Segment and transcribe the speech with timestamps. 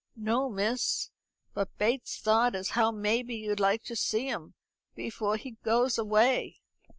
[0.15, 1.11] "No, miss;
[1.53, 4.55] but Bates thought as how maybe you'd like to see 'un
[4.95, 6.57] before he goes away.